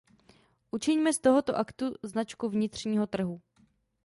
Učiňme 0.75 1.11
z 1.13 1.19
tohoto 1.19 1.57
aktu 1.57 1.93
značku 2.03 2.49
vnitřního 2.49 3.07
trhu! 3.07 3.41